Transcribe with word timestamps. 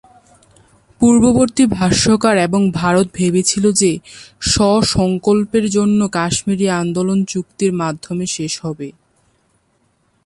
পূর্ববর্তী 1.01 1.63
ভাষ্যকার 1.69 2.35
এবং 2.37 2.61
ভারত 2.71 3.07
ভেবেছিল 3.13 3.65
যে 3.71 3.91
স্ব-সংকল্পের 4.41 5.65
জন্য 5.69 5.99
কাশ্মীরি 6.09 6.67
আন্দোলন 6.81 7.19
চুক্তির 7.23 7.71
মাধ্যমে 7.73 8.25
শেষ 8.27 8.53
হবে। 8.61 8.87